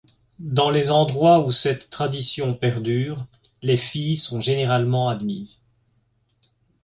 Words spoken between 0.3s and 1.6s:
Dans les endroits où